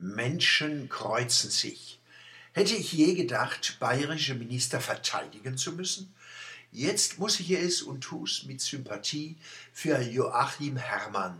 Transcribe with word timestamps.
Menschen 0.00 0.88
kreuzen 0.88 1.50
sich. 1.50 2.00
Hätte 2.52 2.74
ich 2.74 2.92
je 2.92 3.14
gedacht, 3.14 3.76
bayerische 3.80 4.34
Minister 4.34 4.80
verteidigen 4.80 5.58
zu 5.58 5.72
müssen? 5.72 6.14
Jetzt 6.72 7.18
muss 7.18 7.38
ich 7.38 7.50
es 7.50 7.82
und 7.82 8.00
tu's 8.00 8.44
mit 8.44 8.60
Sympathie 8.60 9.36
für 9.72 10.00
Joachim 10.00 10.76
Herrmann. 10.76 11.38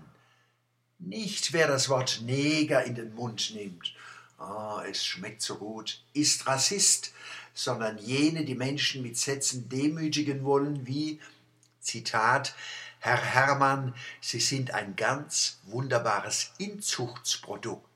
Nicht 0.99 1.55
wer 1.55 1.69
das 1.69 1.89
Wort 1.89 2.21
Neger 2.23 2.85
in 2.85 2.95
den 2.95 3.15
Mund 3.15 3.53
nimmt, 3.55 3.95
oh, 4.39 4.81
es 4.89 5.07
schmeckt 5.07 5.41
so 5.41 5.57
gut, 5.57 6.03
ist 6.13 6.47
Rassist, 6.47 7.13
sondern 7.55 7.97
jene, 7.99 8.45
die 8.45 8.55
Menschen 8.55 9.03
mit 9.03 9.17
Sätzen 9.17 9.69
demütigen 9.69 10.45
wollen, 10.45 10.87
wie, 10.87 11.19
Zitat, 11.81 12.55
Herr 12.99 13.21
Herrmann, 13.21 13.95
Sie 14.21 14.41
sind 14.41 14.75
ein 14.75 14.95
ganz 14.97 15.61
wunderbares 15.65 16.53
Inzuchtsprodukt. 16.59 17.90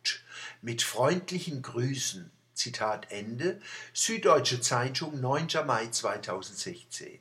Mit 0.64 0.80
freundlichen 0.80 1.60
Grüßen. 1.60 2.30
Zitat 2.54 3.12
Ende. 3.12 3.60
Süddeutsche 3.92 4.62
Zeitung, 4.62 5.20
9. 5.20 5.48
Mai 5.66 5.88
2016. 5.88 7.18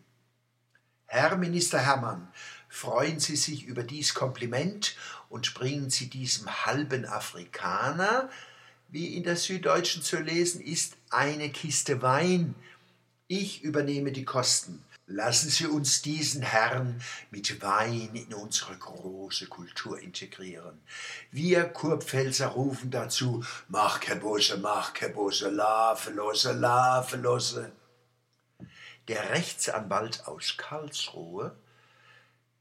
Herr 1.07 1.35
Minister 1.35 1.79
Herrmann, 1.79 2.31
freuen 2.69 3.19
Sie 3.19 3.35
sich 3.35 3.65
über 3.65 3.83
dies 3.83 4.13
Kompliment 4.13 4.95
und 5.27 5.55
bringen 5.55 5.89
Sie 5.89 6.09
diesem 6.09 6.65
halben 6.65 7.03
Afrikaner, 7.05 8.29
wie 8.87 9.17
in 9.17 9.23
der 9.23 9.35
Süddeutschen 9.35 10.03
zu 10.03 10.21
lesen 10.21 10.61
ist, 10.61 10.95
eine 11.09 11.49
Kiste 11.49 12.01
Wein. 12.01 12.55
Ich 13.27 13.61
übernehme 13.61 14.13
die 14.13 14.23
Kosten. 14.23 14.81
Lassen 15.13 15.51
Sie 15.51 15.67
uns 15.67 16.01
diesen 16.01 16.41
Herrn 16.41 16.99
mit 17.29 17.61
Wein 17.61 18.15
in 18.15 18.33
unsere 18.33 18.75
große 18.75 19.45
Kultur 19.45 19.99
integrieren. 19.99 20.81
Wir 21.29 21.65
Kurpfälzer 21.65 22.47
rufen 22.47 22.89
dazu, 22.89 23.45
mach 23.67 23.99
Kebose, 23.99 24.57
mach 24.57 24.95
Kebose, 24.95 25.51
lafelose, 25.51 26.53
lafelose. 26.53 27.71
Der 29.07 29.29
Rechtsanwalt 29.29 30.25
aus 30.25 30.57
Karlsruhe, 30.57 31.55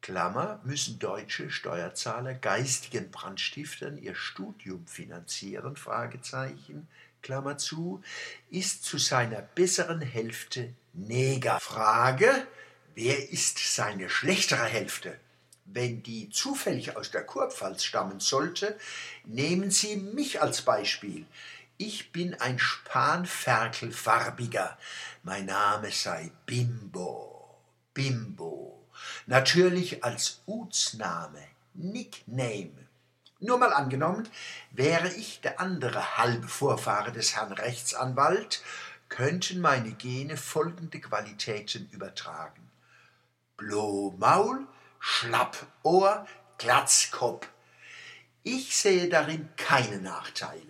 Klammer, 0.03 0.61
müssen 0.63 0.99
deutsche 0.99 1.51
Steuerzahler 1.51 2.35
geistigen 2.35 3.11
Brandstiftern 3.11 3.97
ihr 3.97 4.15
Studium 4.15 4.87
finanzieren, 4.87 5.77
Fragezeichen, 5.77 6.87
Klammer 7.23 7.57
zu, 7.57 8.03
ist 8.51 8.85
zu 8.85 8.99
seiner 8.99 9.41
besseren 9.41 10.01
Hälfte 10.01 10.75
Neger. 10.93 11.61
Frage, 11.61 12.47
wer 12.95 13.31
ist 13.31 13.59
seine 13.59 14.11
schlechtere 14.11 14.65
Hälfte? 14.65 15.19
Wenn 15.65 16.03
die 16.03 16.29
zufällig 16.29 16.97
aus 16.97 17.13
der 17.13 17.25
Kurpfalz 17.25 17.85
stammen 17.85 18.21
sollte, 18.21 18.79
nehmen 19.25 19.71
Sie 19.71 19.97
mich 19.97 20.43
als 20.43 20.61
Beispiel. 20.63 21.25
Ich 21.79 22.13
bin 22.13 22.35
ein 22.35 22.59
Spanferkelfarbiger. 22.59 24.77
Mein 25.23 25.47
Name 25.47 25.91
sei 25.91 26.31
Bimbo. 26.45 27.57
Bimbo. 27.95 28.83
Natürlich 29.27 30.05
als 30.05 30.43
Utsname, 30.47 31.43
Nickname. 31.75 32.82
Nur 33.43 33.59
mal 33.59 33.73
angenommen, 33.73 34.29
wäre 34.71 35.09
ich 35.09 35.41
der 35.41 35.59
andere 35.59 36.17
halbe 36.17 36.47
Vorfahre 36.47 37.11
des 37.11 37.35
Herrn 37.35 37.53
Rechtsanwalt, 37.53 38.63
könnten 39.09 39.61
meine 39.61 39.91
Gene 39.91 40.37
folgende 40.37 41.01
Qualitäten 41.01 41.89
übertragen. 41.91 42.71
Blomaul, 43.57 44.65
Schlappohr, 45.01 46.25
Glatzkopf. 46.59 47.49
Ich 48.45 48.77
sehe 48.77 49.09
darin 49.09 49.49
keine 49.57 50.01
Nachteile. 50.01 50.63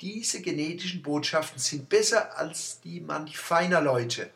Diese 0.00 0.40
genetischen 0.42 1.02
Botschaften 1.02 1.58
sind 1.58 1.88
besser 1.88 2.38
als 2.38 2.80
die 2.82 3.00
manch 3.00 3.36
feiner 3.36 3.80
Leute. 3.80 4.30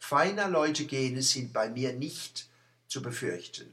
Feiner 0.00 0.48
Leute 0.48 0.86
Gene 0.86 1.22
sind 1.22 1.52
bei 1.52 1.68
mir 1.68 1.92
nicht 1.92 2.48
zu 2.88 3.00
befürchten. 3.00 3.72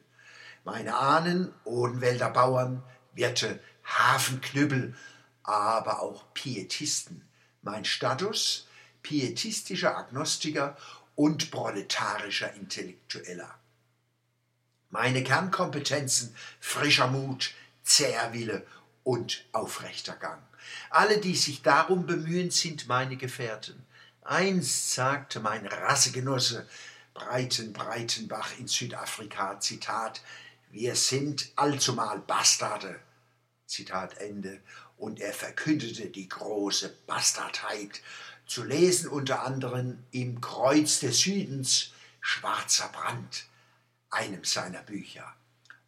Meine 0.64 0.96
Ahnen, 0.96 1.52
Odenwälder 1.64 2.30
Bauern, 2.30 2.84
Wirte, 3.20 3.60
Hafenknüppel, 3.84 4.96
aber 5.44 6.02
auch 6.02 6.34
Pietisten. 6.34 7.28
Mein 7.62 7.84
Status 7.84 8.66
pietistischer 9.04 9.98
Agnostiker 9.98 10.78
und 11.16 11.52
proletarischer 11.52 12.54
Intellektueller. 12.54 13.54
Meine 14.90 15.22
Kernkompetenzen 15.22 16.34
frischer 16.62 17.08
Mut, 17.08 17.54
zäher 17.84 18.32
Wille 18.32 18.66
und 19.04 19.44
aufrechter 19.52 20.16
Gang. 20.16 20.42
Alle, 20.90 21.20
die 21.20 21.36
sich 21.36 21.62
darum 21.62 22.06
bemühen, 22.06 22.52
sind 22.52 22.88
meine 22.88 23.18
Gefährten. 23.18 23.86
Einst 24.22 24.94
sagte 24.94 25.42
mein 25.42 25.68
Rassegenosse 25.68 26.70
Breiten 27.14 27.74
Breitenbach 27.74 28.58
in 28.60 28.68
Südafrika, 28.70 29.60
Zitat, 29.60 30.22
wir 30.72 30.96
sind 30.96 31.52
allzumal 31.56 32.20
Bastarde, 32.20 33.00
Zitat 33.70 34.18
Ende, 34.18 34.60
und 34.98 35.22
er 35.22 35.32
verkündete 35.32 36.08
die 36.08 36.28
große 36.28 36.90
Bastardheit 37.06 38.02
zu 38.46 38.64
lesen 38.64 39.08
unter 39.08 39.44
anderem 39.44 40.04
im 40.12 40.42
Kreuz 40.42 41.00
des 41.00 41.20
Südens 41.20 41.94
Schwarzer 42.20 42.90
Brand, 42.90 43.46
einem 44.10 44.44
seiner 44.44 44.82
Bücher. 44.82 45.36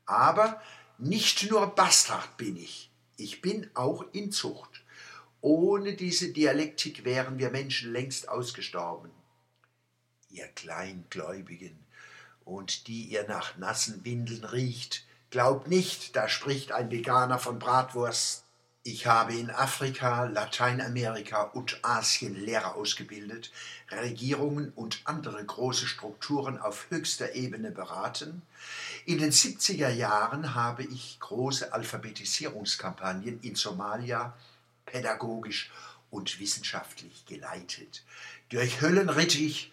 Aber 0.05 0.61
nicht 0.99 1.49
nur 1.49 1.75
Bastard 1.75 2.37
bin 2.37 2.55
ich, 2.55 2.91
ich 3.17 3.41
bin 3.41 3.69
auch 3.73 4.05
in 4.13 4.31
Zucht. 4.31 4.83
Ohne 5.41 5.95
diese 5.95 6.31
Dialektik 6.31 7.03
wären 7.03 7.39
wir 7.39 7.49
Menschen 7.49 7.91
längst 7.91 8.29
ausgestorben. 8.29 9.09
Ihr 10.29 10.47
Kleingläubigen 10.49 11.79
und 12.45 12.87
die 12.87 13.05
ihr 13.05 13.27
nach 13.27 13.57
nassen 13.57 14.05
Windeln 14.05 14.43
riecht, 14.43 15.03
glaubt 15.31 15.67
nicht, 15.67 16.15
da 16.15 16.27
spricht 16.29 16.71
ein 16.71 16.91
Veganer 16.91 17.39
von 17.39 17.57
Bratwurst. 17.57 18.43
Ich 18.83 19.05
habe 19.05 19.33
in 19.33 19.49
Afrika, 19.51 20.25
Lateinamerika 20.25 21.43
und 21.43 21.79
Asien 21.83 22.35
Lehrer 22.35 22.75
ausgebildet, 22.75 23.51
Regierungen 23.91 24.71
und 24.75 25.01
andere 25.05 25.43
große 25.43 25.87
Strukturen 25.87 26.59
auf 26.59 26.87
höchster 26.89 27.35
Ebene 27.35 27.71
beraten. 27.71 28.41
In 29.05 29.19
den 29.19 29.31
70er 29.31 29.89
Jahren 29.89 30.55
habe 30.55 30.83
ich 30.83 31.19
große 31.19 31.71
Alphabetisierungskampagnen 31.73 33.39
in 33.41 33.55
Somalia 33.55 34.33
pädagogisch 34.85 35.71
und 36.09 36.39
wissenschaftlich 36.39 37.25
geleitet. 37.25 38.03
Durch 38.49 38.81
Höllen 38.81 39.09
ritt 39.09 39.35
ich 39.35 39.71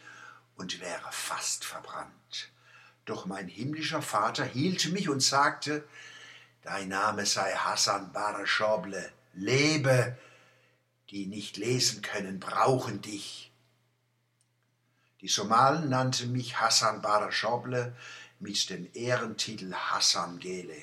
und 0.56 0.80
wäre 0.80 1.08
fast 1.10 1.64
verbrannt. 1.64 2.50
Doch 3.08 3.24
mein 3.24 3.48
himmlischer 3.48 4.02
Vater 4.02 4.44
hielt 4.44 4.92
mich 4.92 5.08
und 5.08 5.22
sagte, 5.22 5.82
Dein 6.60 6.88
Name 6.88 7.24
sei 7.24 7.54
Hassan 7.54 8.12
Baraschoble. 8.12 9.10
Lebe, 9.32 10.19
die 11.08 11.24
nicht 11.24 11.56
lesen 11.56 12.02
können, 12.02 12.38
brauchen 12.38 13.00
dich. 13.00 13.50
Die 15.22 15.28
Somalen 15.28 15.88
nannten 15.88 16.32
mich 16.32 16.60
Hassan 16.60 17.00
Baraschoble 17.00 17.97
mit 18.41 18.68
dem 18.68 18.86
Ehrentitel 18.92 19.72
Hassan 19.72 20.38
Gele, 20.38 20.76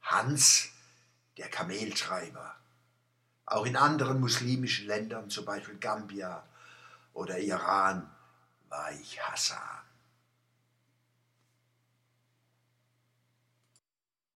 Hans, 0.00 0.70
der 1.36 1.50
Kameltreiber. 1.50 2.56
Auch 3.44 3.66
in 3.66 3.76
anderen 3.76 4.18
muslimischen 4.18 4.86
Ländern, 4.86 5.28
zum 5.28 5.44
Beispiel 5.44 5.76
Gambia 5.76 6.42
oder 7.12 7.38
Iran, 7.38 8.10
war 8.70 8.92
ich 8.92 9.20
Hassan. 9.20 9.86